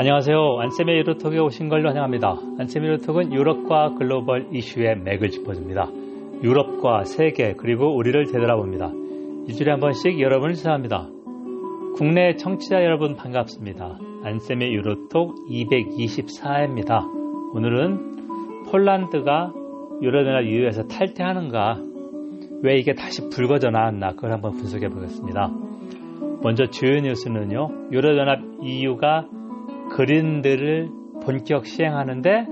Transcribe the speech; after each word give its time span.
안녕하세요. 0.00 0.60
안쌤의 0.60 0.98
유로톡에 0.98 1.40
오신 1.40 1.68
걸 1.68 1.84
환영합니다. 1.84 2.36
안쌤의 2.60 2.88
유로톡은 2.88 3.32
유럽과 3.32 3.94
글로벌 3.98 4.46
이슈의 4.52 5.00
맥을 5.00 5.28
짚어줍니다. 5.28 5.90
유럽과 6.44 7.02
세계 7.02 7.54
그리고 7.54 7.96
우리를 7.96 8.26
되돌아봅니다. 8.26 8.92
일주일에 9.48 9.72
한 9.72 9.80
번씩 9.80 10.20
여러분을 10.20 10.54
찾아합니다. 10.54 11.08
국내 11.96 12.36
청취자 12.36 12.84
여러분 12.84 13.16
반갑습니다. 13.16 13.98
안쌤의 14.22 14.72
유로톡 14.72 15.34
224회입니다. 15.50 17.02
오늘은 17.56 18.66
폴란드가 18.70 19.52
유럽연합 20.00 20.44
EU에서 20.44 20.86
탈퇴하는가 20.86 21.82
왜 22.62 22.76
이게 22.76 22.94
다시 22.94 23.28
불거져 23.30 23.70
나왔나 23.70 24.12
그걸 24.12 24.30
한번 24.30 24.52
분석해 24.52 24.90
보겠습니다. 24.90 25.50
먼저 26.44 26.66
주요 26.66 27.00
뉴스는요. 27.00 27.88
유럽연합 27.90 28.38
EU가 28.62 29.26
그린들을 29.98 30.90
본격 31.24 31.66
시행하는데 31.66 32.46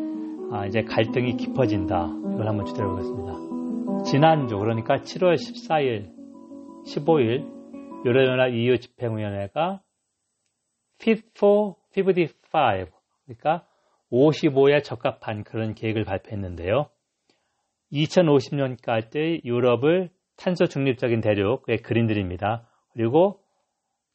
아, 0.50 0.66
이제 0.66 0.82
갈등이 0.82 1.36
깊어진다. 1.36 2.08
이걸 2.32 2.48
한번 2.48 2.66
주제로 2.66 2.90
보겠습니다. 2.90 4.02
지난주 4.02 4.58
그러니까 4.58 4.96
7월 4.96 5.34
14일, 5.34 6.12
15일 6.86 8.04
유럽연합 8.04 8.52
EU 8.52 8.78
집행위원회가 8.78 9.80
Fit 11.00 11.22
for 11.36 11.74
55 11.96 12.90
그러니까 13.26 13.64
55에 14.10 14.82
적합한 14.82 15.44
그런 15.44 15.74
계획을 15.74 16.02
발표했는데요. 16.02 16.90
2050년까지 17.92 19.44
유럽을 19.44 20.10
탄소 20.36 20.66
중립적인 20.66 21.20
대륙의 21.20 21.78
그린들입니다. 21.84 22.68
그리고 22.92 23.38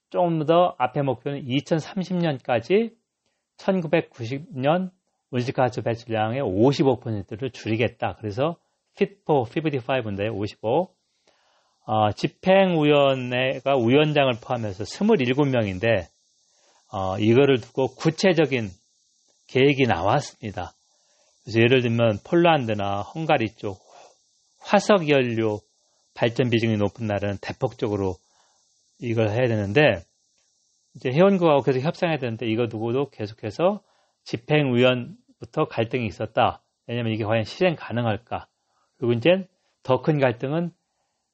좀더 0.09 0.75
앞에 0.77 1.01
목표는 1.01 1.45
2030년까지 1.45 2.99
1990년 3.57 4.91
온실가스 5.31 5.81
배출량의 5.81 6.41
55%를 6.41 7.51
줄이겠다. 7.51 8.17
그래서 8.19 8.57
for 8.99 9.49
55인데 9.49 10.33
55. 10.33 10.93
어, 11.85 12.11
집행위원회가 12.11 13.75
위원장을 13.77 14.31
포함해서 14.41 14.83
27명인데 14.83 16.05
어, 16.91 17.17
이거를 17.17 17.61
두고 17.61 17.95
구체적인 17.95 18.69
계획이 19.47 19.83
나왔습니다. 19.87 20.73
그래서 21.43 21.59
예를 21.59 21.81
들면 21.81 22.19
폴란드나 22.23 23.01
헝가리 23.01 23.55
쪽 23.55 23.79
화석 24.59 25.09
연료 25.09 25.59
발전 26.13 26.49
비중이 26.49 26.77
높은 26.77 27.07
나라는 27.07 27.37
대폭적으로 27.41 28.17
이걸 28.99 29.29
해야 29.29 29.47
되는데 29.47 30.03
이제 30.95 31.11
회원국하고 31.11 31.61
계속 31.61 31.79
협상해야 31.79 32.17
되는데 32.17 32.47
이거 32.47 32.67
두고도 32.67 33.09
계속해서 33.09 33.81
집행위원부터 34.23 35.65
갈등이 35.69 36.05
있었다. 36.05 36.61
왜냐하면 36.87 37.13
이게 37.13 37.23
과연 37.23 37.43
실행 37.43 37.75
가능할까? 37.75 38.47
그리고 38.97 39.13
이제 39.13 39.47
더 39.83 40.01
큰 40.01 40.19
갈등은 40.19 40.71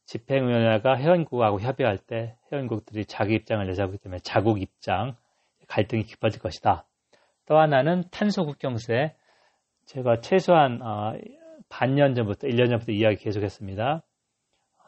집행위원회가 0.06 0.98
회원국하고 0.98 1.60
협의할 1.60 1.98
때 1.98 2.38
회원국들이 2.52 3.06
자기 3.06 3.36
입장을 3.36 3.66
내세우기 3.66 3.98
때문에 3.98 4.20
자국 4.20 4.62
입장 4.62 5.16
갈등이 5.68 6.04
깊어질 6.04 6.42
것이다. 6.42 6.86
또 7.46 7.58
하나는 7.58 8.04
탄소 8.12 8.46
국경세. 8.46 9.16
제가 9.86 10.22
최소한 10.22 10.82
어, 10.82 11.14
반년 11.70 12.16
전부터 12.16 12.48
1년 12.48 12.70
전부터 12.70 12.92
이야기 12.94 13.18
계속했습니다. 13.18 14.04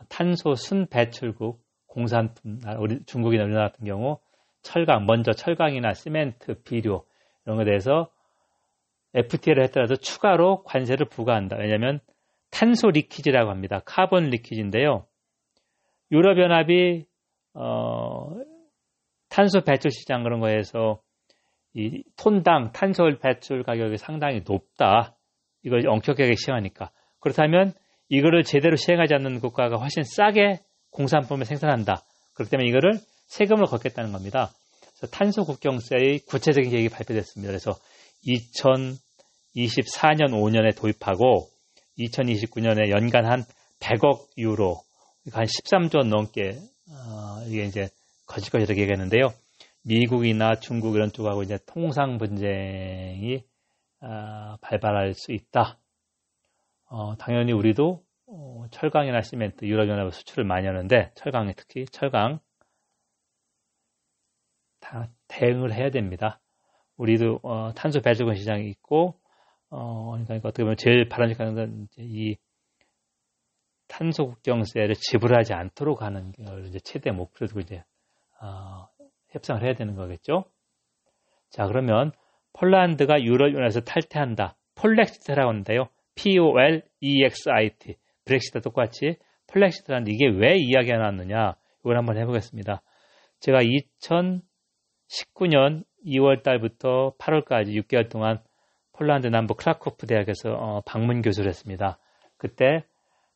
탄소 0.08 0.56
순 0.56 0.88
배출국 0.88 1.62
공산품 1.86 2.60
우리 2.80 3.04
중국이나 3.06 3.44
우리나라 3.44 3.70
같은 3.70 3.86
경우 3.86 4.20
철강 4.62 5.06
먼저 5.06 5.32
철강이나 5.32 5.94
시멘트, 5.94 6.62
비료 6.64 7.06
이런 7.46 7.58
것에 7.58 7.66
대해서 7.66 8.12
FTA를 9.14 9.64
했더라도 9.64 9.96
추가로 9.96 10.64
관세를 10.64 11.08
부과한다. 11.08 11.58
왜냐하면 11.58 12.00
탄소 12.52 12.90
leakage라고 12.90 13.50
합니다. 13.50 13.82
carbon 13.86 14.30
leakage인데요. 14.30 15.06
유럽연합이 16.12 17.06
어, 17.54 18.36
탄소 19.30 19.62
배출 19.62 19.92
시장 19.92 20.24
그런 20.24 20.40
거에서 20.40 21.02
이 21.74 22.04
톤당 22.18 22.72
탄소 22.72 23.10
배출 23.22 23.64
가격이 23.64 23.98
상당히 23.98 24.42
높다. 24.48 25.16
이걸 25.64 25.88
엄격하게 25.88 26.34
시행하니까. 26.36 26.92
그렇다면 27.20 27.74
이거를 28.10 28.44
제대로 28.44 28.76
시행하지 28.76 29.14
않는 29.14 29.40
국가가 29.40 29.78
훨씬 29.78 30.04
싸게 30.04 30.60
공산품을 30.92 31.46
생산한다. 31.46 32.04
그렇기 32.34 32.50
때문에 32.50 32.70
이거를 32.70 32.94
세금을 33.30 33.66
걷겠다는 33.66 34.12
겁니다. 34.12 34.52
탄소 35.12 35.46
국경세의 35.46 36.20
구체적인 36.28 36.72
계획이 36.72 36.90
발표됐습니다. 36.90 37.50
그래서 37.50 37.72
2024년 38.28 40.34
5년에 40.34 40.76
도입하고 40.76 41.48
2029년에 41.98 42.90
연간 42.90 43.26
한 43.26 43.46
100억 43.80 44.28
유로, 44.38 44.82
한 45.32 45.46
13조 45.46 46.08
넘게 46.08 46.60
어, 46.92 47.44
이게 47.48 47.64
이제 47.64 47.90
거칠 48.26 48.52
것이라고 48.52 48.80
얘기했는데요. 48.80 49.34
미국이나 49.84 50.56
중국 50.56 50.96
이런 50.96 51.12
쪽하고 51.12 51.44
이제 51.44 51.58
통상 51.66 52.18
분쟁이 52.18 53.44
어, 54.02 54.58
발발할 54.62 55.14
수 55.14 55.32
있다. 55.32 55.78
어, 56.90 57.16
당연히 57.18 57.54
우리도 57.54 58.04
어, 58.28 58.66
철강이나 58.72 59.22
시멘트 59.22 59.66
유럽연합 59.66 60.14
수출을 60.14 60.44
많이 60.44 60.68
하는데 60.68 61.12
철강에 61.16 61.54
특히 61.56 61.86
철강 61.86 62.40
다 64.80 65.10
대응을 65.28 65.74
해야 65.74 65.90
됩니다. 65.90 66.40
우리도 66.98 67.40
어, 67.44 67.74
탄소 67.76 68.02
배출권 68.02 68.36
시장이 68.36 68.68
있고 68.70 69.20
어, 69.70 70.12
그러니까 70.12 70.50
어떻게 70.50 70.64
보면 70.64 70.78
제일 70.78 71.08
바람직한 71.10 71.56
건 71.56 71.88
이 71.98 72.36
탄소 73.90 74.28
국경세를 74.28 74.96
지불하지 74.96 75.54
않도록 75.54 76.02
하는 76.02 76.32
걸 76.32 76.68
이제 76.68 76.80
최대 76.80 77.12
목표로 77.12 77.60
이제 77.60 77.84
어, 78.42 78.88
협상을 79.32 79.62
해야 79.62 79.74
되는 79.74 79.96
거겠죠. 79.96 80.46
자 81.50 81.66
그러면 81.66 82.14
폴란드가 82.54 83.22
유럽연합에서 83.22 83.82
탈퇴한다. 83.82 84.56
폴렉시트라고 84.76 85.50
하는데요. 85.50 85.90
P-O-L-E-X-I-T 86.16 87.96
브렉시트 88.26 88.62
똑같이 88.62 89.18
폴렉시트라는데 89.48 90.12
이게 90.12 90.28
왜 90.28 90.56
이야기가 90.58 90.98
나왔느냐 90.98 91.56
이걸 91.82 91.98
한번 91.98 92.18
해보겠습니다. 92.18 92.82
제가 93.40 93.62
19년 95.10 95.84
2월 96.06 96.44
달부터 96.44 97.14
8월까지 97.18 97.74
6개월 97.84 98.10
동안 98.10 98.40
폴란드 98.94 99.28
남부 99.28 99.56
크라코프 99.56 100.08
대학에서 100.08 100.52
어, 100.52 100.82
방문 100.86 101.22
교수를 101.22 101.50
했습니다. 101.50 101.98
그때 102.38 102.84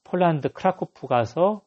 폴란드 0.04 0.50
크라코프 0.50 1.08
가서 1.08 1.62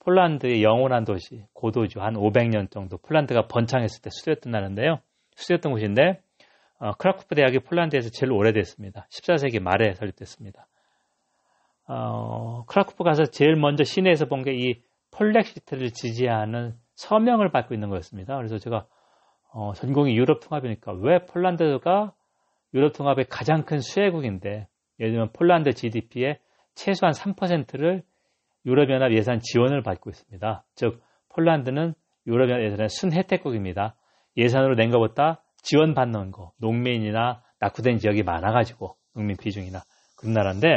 폴란드의 0.00 0.62
영원한 0.64 1.04
도시, 1.04 1.44
고도죠 1.52 2.00
한 2.00 2.14
500년 2.14 2.70
정도 2.70 2.98
폴란드가 2.98 3.46
번창했을 3.46 4.02
때 4.02 4.10
수도였던 4.10 4.50
나라인데요. 4.50 4.98
수도였던 5.36 5.72
곳인데 5.72 6.20
어, 6.80 6.92
크라코프 6.92 7.34
대학이 7.36 7.60
폴란드에서 7.60 8.10
제일 8.10 8.32
오래됐습니다. 8.32 9.06
14세기 9.10 9.60
말에 9.60 9.94
설립됐습니다. 9.94 10.66
어, 11.86 12.64
크라코프 12.66 13.04
가서 13.04 13.24
제일 13.26 13.54
먼저 13.56 13.84
시내에서 13.84 14.26
본 14.26 14.42
게 14.42 14.52
이 14.52 14.82
폴렉시트를 15.12 15.90
지지하는 15.92 16.74
서명을 17.02 17.50
받고 17.50 17.74
있는 17.74 17.88
거였습니다. 17.88 18.36
그래서 18.36 18.58
제가 18.58 18.86
어, 19.52 19.72
전공이 19.74 20.16
유럽 20.16 20.40
통합이니까 20.40 20.92
왜 20.92 21.24
폴란드가 21.26 22.12
유럽 22.74 22.92
통합의 22.94 23.26
가장 23.28 23.64
큰 23.64 23.80
수혜국인데 23.80 24.68
예를 25.00 25.12
들면 25.12 25.32
폴란드 25.32 25.74
GDP의 25.74 26.38
최소한 26.74 27.12
3%를 27.12 28.02
유럽연합 28.64 29.12
예산 29.12 29.40
지원을 29.40 29.82
받고 29.82 30.10
있습니다. 30.10 30.64
즉 30.74 31.02
폴란드는 31.30 31.94
유럽연합 32.26 32.62
예산의 32.64 32.88
순혜택국입니다. 32.88 33.94
예산으로 34.36 34.76
낸 34.76 34.90
것보다 34.90 35.42
지원받는 35.62 36.30
거 36.30 36.52
농민이나 36.58 37.42
낙후된 37.58 37.98
지역이 37.98 38.22
많아가지고 38.22 38.96
농민 39.14 39.36
비중이나 39.36 39.80
그런 40.16 40.34
나라인데 40.34 40.68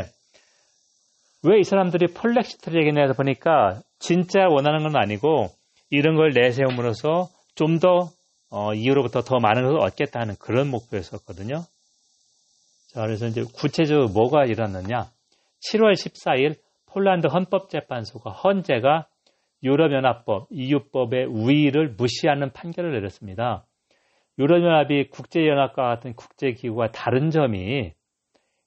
왜 1.44 1.60
이 1.60 1.64
사람들이 1.64 2.08
폴렉시트를 2.08 2.82
얘기해서 2.82 3.14
보니까 3.14 3.82
진짜 4.00 4.48
원하는 4.50 4.82
건 4.82 4.96
아니고 4.96 5.50
이런 5.96 6.16
걸 6.16 6.32
내세움으로써 6.32 7.30
좀더 7.56 8.10
어, 8.50 8.74
이후로부터 8.74 9.22
더 9.22 9.40
많은 9.40 9.64
것을 9.64 9.80
얻겠다 9.80 10.20
하는 10.20 10.36
그런 10.40 10.70
목표였었거든요. 10.70 11.64
자, 12.88 13.02
그래서 13.02 13.28
이제 13.28 13.44
구체적으로 13.44 14.08
뭐가 14.10 14.46
일어났느냐. 14.46 15.10
7월 15.72 15.94
14일 15.94 16.56
폴란드 16.86 17.28
헌법재판소가 17.28 18.32
헌재가 18.32 19.08
유럽연합법, 19.64 20.48
EU법의 20.52 21.26
우위를 21.26 21.96
무시하는 21.98 22.52
판결을 22.52 22.94
내렸습니다. 22.94 23.66
유럽연합이 24.38 25.10
국제연합과 25.10 25.84
같은 25.84 26.14
국제기구와 26.14 26.92
다른 26.92 27.32
점이 27.32 27.94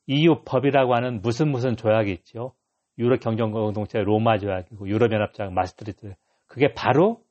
EU법이라고 0.07 0.95
하는 0.95 1.21
무슨 1.23 1.51
무슨 1.51 1.77
조약이 1.77 2.11
있죠. 2.13 2.55
유럽 2.99 3.21
경정공동체 3.21 4.01
로마 4.01 4.39
조약이고 4.39 4.89
유럽연합장 4.89 5.55
마스트리트 5.55 6.15
그게 6.49 6.75
바로 6.75 7.23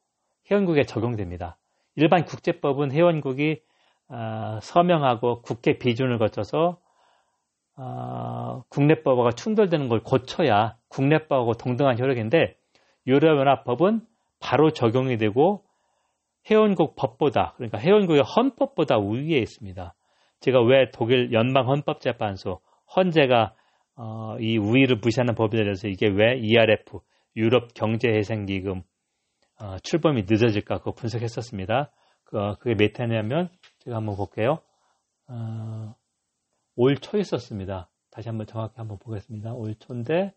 회원국에 0.49 0.83
적용됩니다. 0.83 1.57
일반 1.95 2.23
국제법은 2.23 2.91
회원국이 2.91 3.61
아, 4.09 4.59
서명하고 4.61 5.41
국회 5.41 5.77
비준을 5.77 6.17
거쳐서 6.17 6.79
아, 7.75 8.61
국내법과 8.69 9.31
충돌되는 9.31 9.89
걸 9.89 10.01
고쳐야 10.01 10.77
국내법하고 10.87 11.55
동등한 11.55 11.99
효력인데 11.99 12.55
유럽연합법은 13.05 14.01
바로 14.39 14.71
적용이 14.71 15.17
되고 15.17 15.63
회원국 16.49 16.95
법보다 16.95 17.53
그러니까 17.57 17.79
회원국의 17.79 18.23
헌법보다 18.23 18.97
우위에 18.97 19.37
있습니다. 19.39 19.93
제가 20.39 20.61
왜 20.61 20.91
독일 20.91 21.33
연방 21.33 21.67
헌법재판소 21.67 22.61
헌재가 22.95 23.53
어, 23.97 24.37
이 24.39 24.57
우위를 24.57 24.97
무시하는 24.97 25.35
법에 25.35 25.57
대해서 25.57 25.87
이게 25.87 26.07
왜 26.07 26.37
ERF 26.37 26.99
유럽 27.35 27.73
경제회생기금 27.73 28.83
어, 29.59 29.79
출범이 29.79 30.23
늦어질까 30.27 30.79
그거 30.79 30.91
분석했었습니다. 30.93 31.91
그, 32.23 32.55
그게 32.59 32.75
몇 32.75 32.99
해냐면 32.99 33.49
제가 33.79 33.97
한번 33.97 34.15
볼게요. 34.15 34.59
어, 35.27 35.95
올 36.75 36.97
초에 36.97 37.23
썼습니다. 37.23 37.89
다시 38.11 38.29
한번 38.29 38.45
정확히 38.45 38.75
한번 38.77 38.99
보겠습니다. 38.99 39.53
올 39.53 39.75
초인데 39.75 40.33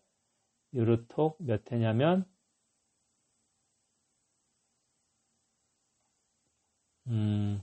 유로톡 0.73 1.37
몇 1.39 1.71
해냐면 1.71 2.25
음, 7.07 7.61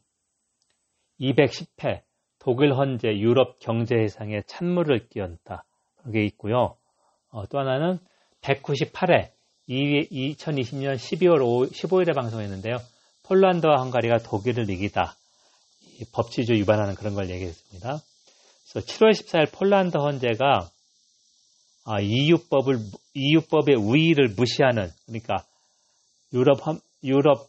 210회 1.20 2.02
독일 2.38 2.74
헌재 2.74 3.18
유럽 3.18 3.58
경제회상에 3.58 4.42
찬물을 4.42 5.08
끼얹다. 5.08 5.64
그게 5.96 6.24
있고요. 6.26 6.76
어, 7.30 7.46
또 7.46 7.58
하나는 7.58 7.98
198회 8.42 9.32
2020년 9.68 10.96
12월 10.96 11.42
5, 11.42 11.70
15일에 11.70 12.14
방송했는데요. 12.14 12.78
폴란드와 13.24 13.76
헝가리가 13.80 14.18
독일을 14.18 14.68
이기다. 14.70 15.14
법치주 16.12 16.54
위반하는 16.54 16.94
그런 16.94 17.14
걸 17.14 17.28
얘기했습니다. 17.28 18.00
그래서 18.70 18.86
7월 18.86 19.10
14일 19.12 19.52
폴란드 19.52 19.98
헌재가 19.98 20.70
아, 21.84 22.00
EU법을 22.00 22.78
EU법의 23.14 23.76
우위를 23.76 24.34
무시하는 24.36 24.90
그러니까 25.06 25.44
유럽 26.34 26.58
유럽 27.02 27.48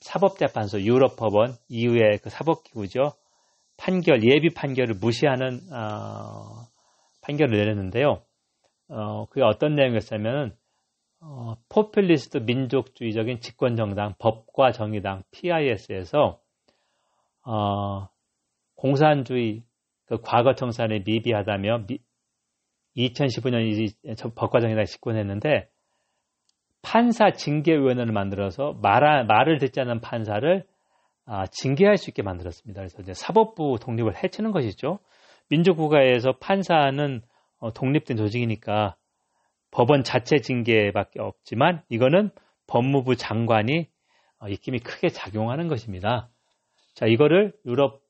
사법재판소 0.00 0.82
유럽 0.82 1.16
법원 1.16 1.56
EU의 1.68 2.18
그 2.22 2.30
사법기구죠 2.30 3.12
판결 3.76 4.24
예비 4.24 4.52
판결을 4.52 4.96
무시하는 4.96 5.60
어, 5.72 6.66
판결을 7.22 7.56
내렸는데요. 7.56 8.22
어, 8.88 9.26
그게 9.26 9.42
어떤 9.42 9.74
내용이었냐면 9.74 10.56
어, 11.26 11.56
포퓰리스트 11.70 12.38
민족주의적인 12.38 13.40
집권정당 13.40 14.14
법과 14.18 14.72
정의당 14.72 15.22
PIS에서 15.30 16.38
어, 17.46 18.08
공산주의 18.76 19.62
그 20.04 20.20
과거 20.20 20.54
청산에 20.54 21.02
미비하다며 21.06 21.86
미, 21.86 21.98
2015년 22.96 23.62
이 23.62 23.94
법과정에다 24.34 24.84
집권했는데 24.84 25.70
판사 26.82 27.32
징계위원회를 27.32 28.12
만들어서 28.12 28.74
말, 28.82 29.24
말을 29.24 29.58
듣지 29.58 29.80
않는 29.80 30.02
판사를 30.02 30.66
아, 31.24 31.46
징계할 31.46 31.96
수 31.96 32.10
있게 32.10 32.22
만들었습니다. 32.22 32.82
그래서 32.82 33.00
이제 33.00 33.14
사법부 33.14 33.78
독립을 33.80 34.22
해치는 34.22 34.52
것이죠. 34.52 34.98
민주국가에서 35.48 36.32
판사는 36.38 37.22
어, 37.60 37.72
독립된 37.72 38.18
조직이니까 38.18 38.96
법원 39.74 40.04
자체 40.04 40.38
징계밖에 40.38 41.20
없지만 41.20 41.82
이거는 41.88 42.30
법무부 42.68 43.16
장관이 43.16 43.88
어, 44.38 44.48
입김이 44.48 44.78
크게 44.78 45.08
작용하는 45.08 45.66
것입니다. 45.66 46.30
자, 46.94 47.06
이거를 47.06 47.52
유럽 47.66 48.00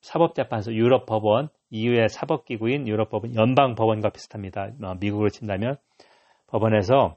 사법재판소, 0.00 0.74
유럽 0.74 1.06
법원, 1.06 1.48
이후의 1.70 2.08
사법기구인 2.08 2.88
유럽 2.88 3.10
법원, 3.10 3.36
연방 3.36 3.76
법원과 3.76 4.10
비슷합니다. 4.10 4.72
어, 4.82 4.94
미국으로 4.98 5.30
친다면 5.30 5.76
법원에서 6.48 7.16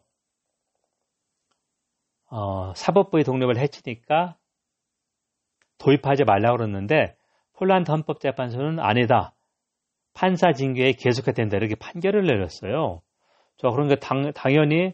어, 2.29 2.73
사법부의 2.75 3.23
독립을 3.23 3.57
해치니까 3.57 4.37
도입하지 5.79 6.23
말라고 6.23 6.57
그러는데 6.57 7.15
폴란드 7.53 7.89
헌법재판소는 7.89 8.79
아니다. 8.79 9.33
판사 10.13 10.53
징계에 10.53 10.91
계속해야 10.93 11.33
된다. 11.33 11.57
이렇게 11.57 11.73
판결을 11.73 12.27
내렸어요. 12.27 13.01
저 13.59 13.69
그런 13.69 13.87
게 13.87 13.95
당, 13.95 14.31
당연히 14.33 14.93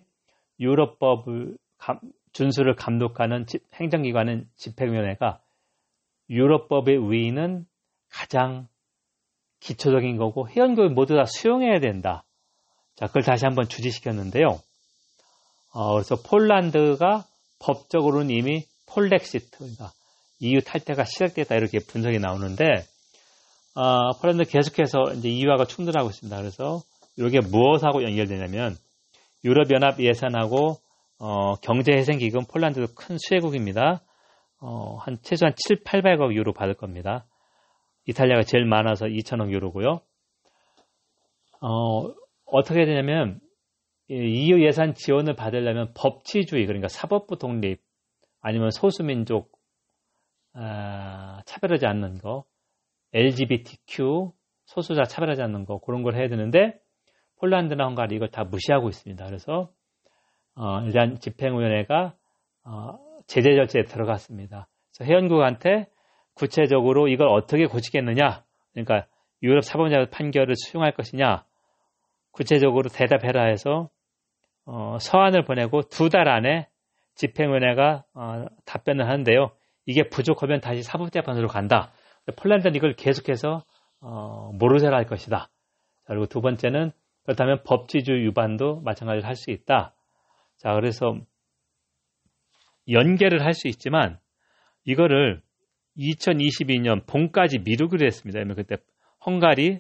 유럽법을 0.60 1.58
감, 1.78 2.00
준수를 2.34 2.76
감독하는 2.76 3.46
집, 3.46 3.64
행정기관은 3.76 4.50
집행위원회가 4.58 5.40
유럽법의 6.30 7.12
위는 7.12 7.66
가장 8.10 8.68
기초적인 9.60 10.18
거고 10.18 10.50
회원국이 10.50 10.94
모두 10.94 11.16
다 11.16 11.26
수용해야 11.26 11.80
된다. 11.80 12.24
자, 12.96 13.08
그걸 13.08 13.24
다시 13.24 13.46
한번 13.46 13.68
주지시켰는데요. 13.68 14.60
어, 15.74 15.94
그래서 15.94 16.16
폴란드가 16.16 17.26
법적으로는 17.60 18.30
이미 18.32 18.64
폴렉시트, 18.88 19.58
그러니까 19.58 19.92
EU 20.40 20.62
탈퇴가 20.62 21.04
시작됐다 21.06 21.56
이렇게 21.56 21.80
분석이 21.80 22.20
나오는데 22.20 22.64
어, 23.76 24.12
폴란드 24.20 24.46
계속해서 24.46 25.14
이제 25.16 25.30
EU하고 25.30 25.66
충돌하고 25.66 26.10
있습니다. 26.10 26.38
그래서 26.38 26.82
이게 27.18 27.40
무엇하고 27.40 28.04
연결되냐면 28.04 28.76
유럽연합 29.44 30.00
예산하고 30.00 30.78
어, 31.20 31.56
경제회생기금 31.56 32.46
폴란드도 32.52 32.94
큰 32.96 33.18
수혜국입니다. 33.18 34.04
어, 34.60 34.96
한 34.98 35.18
최소한 35.22 35.54
7, 35.56 35.84
800억 35.84 36.34
유로 36.34 36.54
받을 36.54 36.74
겁니다. 36.74 37.26
이탈리아가 38.06 38.44
제일 38.44 38.66
많아서 38.66 39.06
2천억 39.06 39.52
유로고요. 39.52 40.02
어, 41.62 42.14
어떻게 42.46 42.86
되냐면 42.86 43.40
EU 44.10 44.64
예산 44.64 44.94
지원을 44.94 45.36
받으려면 45.36 45.94
법치주의 45.96 46.66
그러니까 46.66 46.88
사법부 46.88 47.38
독립 47.38 47.82
아니면 48.42 48.70
소수민족 48.70 49.52
아, 50.54 51.42
차별하지 51.46 51.86
않는 51.86 52.20
거 52.20 52.46
LGBTQ 53.14 54.32
소수자 54.66 55.04
차별하지 55.04 55.42
않는 55.42 55.66
거 55.66 55.80
그런 55.80 56.04
걸 56.04 56.16
해야 56.16 56.28
되는데 56.28 56.80
폴란드나 57.40 57.86
헝가리 57.86 58.16
이걸 58.16 58.30
다 58.30 58.44
무시하고 58.44 58.90
있습니다. 58.90 59.26
그래서 59.26 59.70
어, 60.56 60.82
일단 60.82 61.20
집행위원회가 61.20 62.14
어, 62.64 62.98
제재 63.28 63.56
절차에 63.56 63.84
들어갔습니다. 63.84 64.68
그래서 64.96 65.12
회원국한테 65.12 65.88
구체적으로 66.34 67.08
이걸 67.08 67.28
어떻게 67.28 67.66
고치겠느냐, 67.66 68.44
그러니까 68.74 69.08
유럽 69.44 69.64
사법자 69.64 70.06
판결을 70.10 70.56
수용할 70.56 70.92
것이냐, 70.94 71.46
구체적으로 72.32 72.90
대답해라 72.90 73.46
해서 73.46 73.90
어, 74.66 74.98
서한을 75.00 75.44
보내고 75.44 75.84
두 75.84 76.10
달 76.10 76.28
안에 76.28 76.68
집행위원회가 77.16 78.04
어, 78.14 78.46
답변을 78.66 79.06
하는데요. 79.08 79.52
이게 79.86 80.10
부족하면 80.10 80.60
다시 80.62 80.82
사법재판소로 80.84 81.48
간다. 81.48 81.92
폴란드는 82.38 82.76
이걸 82.76 82.94
계속해서 82.94 83.64
어, 84.02 84.52
모르쇠라 84.54 84.98
할 84.98 85.06
것이다. 85.06 85.50
그리고 86.06 86.26
두 86.26 86.42
번째는 86.42 86.92
그렇다면 87.26 87.64
법치주의 87.64 88.24
위반도 88.24 88.82
마찬가지로 88.82 89.28
할 89.28 89.36
수 89.36 89.52
있다. 89.52 89.94
자, 90.58 90.74
그래서 90.74 91.20
연계를 92.90 93.44
할 93.44 93.54
수 93.54 93.68
있지만 93.68 94.20
이거를 94.84 95.42
2022년 95.98 97.06
봄까지 97.08 97.60
미루기로 97.60 98.06
했습니다. 98.06 98.40
그때 98.54 98.78
헝가리 99.26 99.80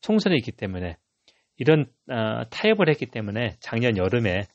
총선이 0.00 0.36
있기 0.36 0.52
때문에 0.52 0.96
이런 1.56 1.86
어, 2.10 2.44
타협을 2.50 2.88
했기 2.88 3.06
때문에 3.06 3.56
작년 3.60 3.96
여름에 3.96 4.46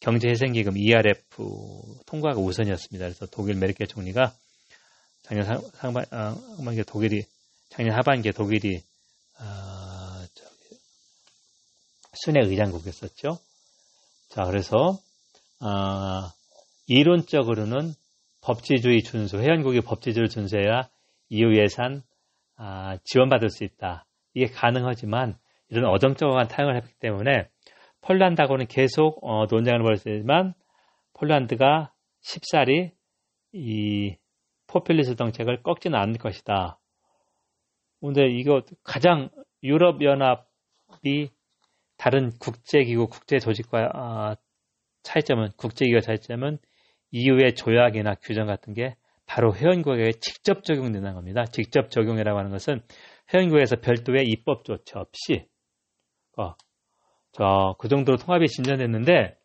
경제회생기금 0.00 0.76
ERF 0.76 1.42
통과가 2.06 2.40
우선이었습니다. 2.40 3.06
그래서 3.06 3.26
독일 3.26 3.56
메르켈 3.56 3.86
총리가 3.86 4.32
작년 5.22 5.44
상, 5.44 5.92
반 5.92 6.04
어, 6.12 6.34
하반기에 6.58 6.84
독일이 6.84 7.22
작년 7.68 7.94
하반기에 7.96 8.32
독일이 8.32 8.80
어, 9.40 9.67
순회 12.24 12.40
의장국이었었죠. 12.40 13.38
자, 14.30 14.44
그래서 14.44 14.98
어, 15.60 16.30
이론적으로는 16.86 17.92
법치주의 18.42 19.02
준수, 19.02 19.38
회원국이 19.38 19.80
법치주의를 19.80 20.28
준수해야 20.28 20.88
EU 21.28 21.56
예산 21.56 22.02
아, 22.56 22.98
지원받을 23.04 23.50
수 23.50 23.64
있다. 23.64 24.06
이게 24.34 24.46
가능하지만 24.46 25.38
이런 25.68 25.84
어정쩡한 25.86 26.48
타협을 26.48 26.76
했기 26.76 26.92
때문에 26.98 27.48
폴란드하고는 28.00 28.66
계속 28.66 29.18
어, 29.22 29.46
논쟁을 29.50 29.82
벌였지만 29.82 30.54
폴란드가 31.14 31.92
쉽사리 32.20 32.92
이 33.52 34.16
포퓰리스 34.66 35.16
정책을 35.16 35.62
꺾지는 35.62 35.98
않을 35.98 36.18
것이다. 36.18 36.78
근데 38.00 38.28
이거 38.28 38.62
가장 38.82 39.30
유럽연합이 39.62 41.30
다른 41.98 42.30
국제기구, 42.38 43.08
국제조직과 43.08 43.90
어, 43.94 44.34
차이점은 45.02 45.50
국제기구 45.56 46.00
차이점은 46.00 46.58
EU의 47.10 47.54
조약이나 47.54 48.14
규정 48.22 48.46
같은 48.46 48.72
게 48.72 48.96
바로 49.26 49.54
회원국에 49.54 50.12
직접 50.20 50.64
적용되는 50.64 51.14
겁니다. 51.14 51.44
직접 51.44 51.90
적용이라고 51.90 52.38
하는 52.38 52.50
것은 52.50 52.80
회원국에서 53.34 53.76
별도의 53.76 54.24
입법 54.26 54.64
조치 54.64 54.96
없이 54.96 55.46
어, 56.38 56.54
저, 57.32 57.74
그 57.78 57.88
정도로 57.88 58.16
통합이 58.16 58.46
진전됐는데 58.46 59.36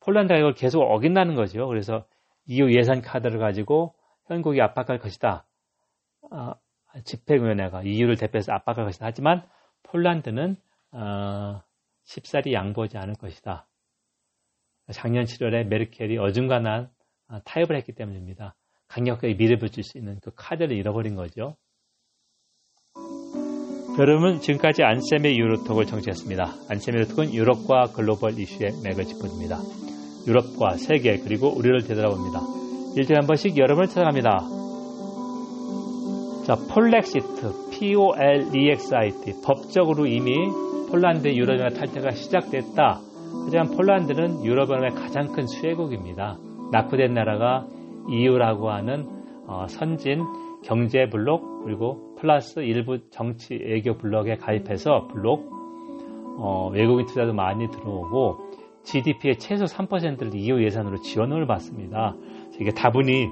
폴란드가 0.00 0.38
이걸 0.38 0.54
계속 0.54 0.80
어긴다는 0.82 1.34
거죠. 1.34 1.66
그래서 1.66 2.06
EU 2.46 2.72
예산 2.78 3.02
카드를 3.02 3.38
가지고 3.40 3.94
회원국이 4.30 4.60
압박할 4.62 4.98
것이다. 4.98 5.46
어, 6.30 6.52
집행위원회가 7.04 7.82
EU를 7.82 8.16
대표해서 8.16 8.52
압박할 8.52 8.84
것이다. 8.86 9.06
하지만 9.06 9.46
폴란드는 9.82 10.56
어, 10.92 11.60
쉽사리 12.08 12.54
양보하지 12.54 12.96
않을 12.96 13.14
것이다. 13.14 13.66
작년 14.92 15.24
7월에 15.24 15.66
메르켈이 15.66 16.16
어중간한 16.16 16.88
어, 17.28 17.38
타협을 17.44 17.76
했기 17.76 17.92
때문입니다. 17.92 18.54
강력하게 18.88 19.34
밀어붙일 19.34 19.84
수 19.84 19.98
있는 19.98 20.18
그 20.22 20.30
카드를 20.34 20.72
잃어버린 20.74 21.14
거죠. 21.14 21.56
여러분 23.98 24.40
지금까지 24.40 24.82
안셈의 24.82 25.36
유로톡을 25.36 25.84
정치했습니다. 25.84 26.44
안셈의 26.70 27.02
유로톡은 27.02 27.34
유럽과 27.34 27.92
글로벌 27.94 28.38
이슈의 28.38 28.80
맥을 28.84 29.04
짚어줍니다. 29.04 29.58
유럽과 30.26 30.76
세계 30.78 31.18
그리고 31.18 31.48
우리를 31.48 31.82
되돌아봅니다. 31.82 32.40
일주일에 32.96 33.18
한 33.20 33.26
번씩 33.26 33.58
여러분을 33.58 33.88
찾아갑니다. 33.88 34.30
자, 36.46 36.54
Polexit, 36.72 37.70
P-O-L-E-X-I-T 37.72 39.42
법적으로 39.44 40.06
이미 40.06 40.32
폴란드 40.90 41.28
유럽연합 41.28 41.74
탈퇴가 41.74 42.12
시작됐다. 42.12 43.00
하지만 43.44 43.70
폴란드는 43.76 44.44
유럽연합의 44.44 44.90
가장 44.92 45.32
큰 45.32 45.46
수혜국입니다. 45.46 46.38
낙후된 46.72 47.12
나라가 47.12 47.66
EU라고 48.08 48.70
하는 48.70 49.06
어, 49.46 49.66
선진 49.68 50.24
경제 50.64 51.08
블록 51.08 51.64
그리고 51.64 52.14
플러스 52.16 52.60
일부 52.60 52.98
정치 53.10 53.54
외교 53.54 53.98
블록에 53.98 54.36
가입해서 54.36 55.08
블록 55.08 55.50
어, 56.38 56.70
외국인 56.72 57.06
투자도 57.06 57.34
많이 57.34 57.70
들어오고 57.70 58.38
GDP의 58.84 59.38
최소 59.38 59.66
3%를 59.66 60.34
EU 60.34 60.62
예산으로 60.62 61.00
지원을 61.02 61.46
받습니다. 61.46 62.14
이게 62.58 62.70
다분히 62.70 63.28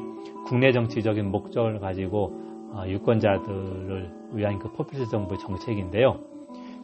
국내 0.47 0.73
정치적인 0.73 1.31
목적을 1.31 1.81
가지고 1.81 2.33
어, 2.73 2.85
유권자들을 2.87 4.11
위한 4.33 4.59
그 4.59 4.71
포퓰리스 4.73 5.11
정부의 5.11 5.39
정책인데요. 5.41 6.36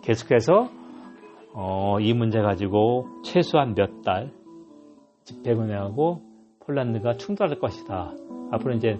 계속해서 0.02 0.68
어, 1.54 1.98
이 2.00 2.12
문제 2.14 2.40
가지고 2.40 3.06
최소한 3.24 3.74
몇 3.74 4.02
달 4.02 4.32
집회운행하고 5.24 6.22
폴란드가 6.60 7.14
충돌할 7.14 7.58
것이다. 7.58 8.12
앞으로 8.50 8.74
이제 8.74 8.98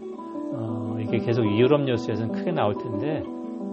어, 0.55 0.97
이게 1.01 1.19
계속 1.19 1.45
유럽 1.45 1.83
뉴스에서는 1.83 2.33
크게 2.33 2.53
나올 2.53 2.77
텐데 2.77 3.23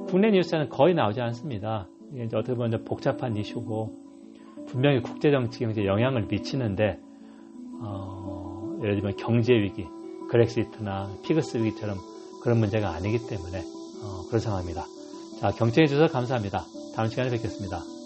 국내 0.08 0.32
뉴스에는 0.32 0.70
거의 0.70 0.96
나오지 0.96 1.22
않습니다. 1.22 1.88
이게 2.12 2.24
어떻게 2.36 2.56
보면 2.56 2.84
복잡한 2.86 3.38
이슈고 3.38 3.94
분명히 4.68 5.02
국제 5.02 5.30
정치 5.30 5.60
경제에 5.60 5.86
영향을 5.86 6.26
미치는데 6.30 7.00
어, 7.82 8.78
예를 8.82 8.96
들면 8.96 9.16
경제 9.18 9.54
위기, 9.54 9.86
그렉시트나 10.30 11.10
피그스 11.24 11.58
위기처럼 11.58 11.98
그런 12.44 12.60
문제가 12.60 12.90
아니기 12.90 13.18
때문에 13.28 13.60
어, 13.60 14.26
그런 14.28 14.40
상황입니다. 14.40 14.86
자, 15.40 15.50
경청해 15.50 15.88
주셔서 15.88 16.12
감사합니다. 16.12 16.64
다음 17.00 17.08
시간에 17.10 17.30
뵙겠습니다. 17.30 17.99